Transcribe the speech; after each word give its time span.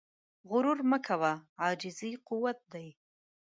مه 0.03 0.47
غرور 0.49 0.79
کوه، 1.07 1.31
عاجزي 1.61 2.11
قوت 2.27 2.59
دی. 2.71 2.87